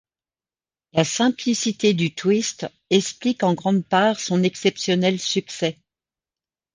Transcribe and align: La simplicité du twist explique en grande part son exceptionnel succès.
La 0.93 1.05
simplicité 1.05 1.93
du 1.93 2.15
twist 2.15 2.65
explique 2.89 3.43
en 3.43 3.53
grande 3.53 3.85
part 3.85 4.19
son 4.19 4.41
exceptionnel 4.41 5.19
succès. 5.19 5.77